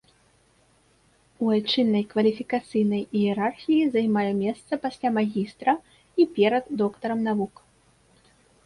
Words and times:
У 1.47 1.51
айчыннай 1.55 2.03
кваліфікацыйнай 2.13 3.03
іерархіі 3.21 3.83
займае 3.97 4.27
месца 4.43 4.73
пасля 4.87 5.07
магістра 5.21 5.71
і 6.19 6.23
перад 6.41 6.75
доктарам 6.83 7.19
навук. 7.31 7.55